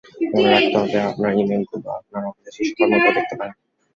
[0.31, 3.55] মনে রাখতে হবে আপনার ইমেইলগুলো আপনার অফিসের শীর্ষ কর্মকর্তাও দেখতে পারেন।